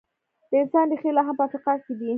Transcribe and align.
د 0.49 0.51
انسان 0.61 0.85
ریښې 0.91 1.11
لا 1.15 1.21
هم 1.27 1.35
په 1.37 1.43
افریقا 1.47 1.73
کې 1.83 1.93
دي. 1.99 2.09